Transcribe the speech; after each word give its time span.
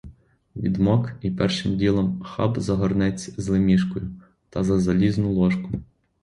Відмок 0.55 1.11
і 1.21 1.31
першим 1.31 1.77
ділом 1.77 2.21
хап 2.21 2.59
за 2.59 2.75
горнець 2.75 3.33
з 3.39 3.47
лемішкою 3.47 4.11
та 4.49 4.63
за 4.63 4.79
залізну 4.79 5.31
ложку. 5.33 5.71